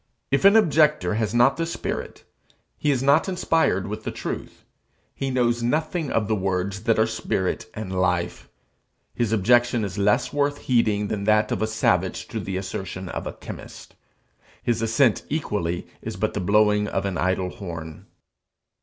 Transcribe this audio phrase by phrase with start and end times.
[0.31, 2.23] If an objector has not this spirit,
[2.81, 4.65] is not inspired with the truth,
[5.13, 8.49] he knows nothing of the words that are spirit and life; and
[9.19, 13.27] his objection is less worth heeding than that of a savage to the assertion of
[13.27, 13.93] a chemist.
[14.63, 18.07] His assent equally is but the blowing of an idle horn.